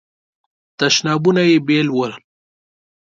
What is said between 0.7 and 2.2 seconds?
تشنابونه یې بیل ول.